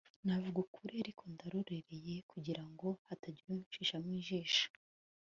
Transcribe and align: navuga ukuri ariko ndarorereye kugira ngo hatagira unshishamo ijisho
navuga 0.25 0.57
ukuri 0.65 0.93
ariko 1.03 1.23
ndarorereye 1.33 2.15
kugira 2.31 2.63
ngo 2.71 2.87
hatagira 3.07 3.47
unshishamo 3.51 4.09
ijisho 4.19 4.65